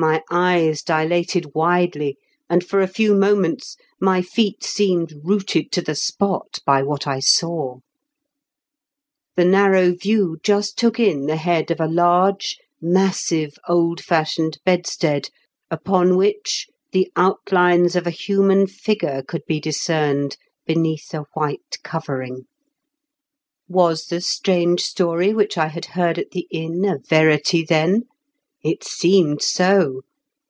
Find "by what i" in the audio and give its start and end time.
6.64-7.18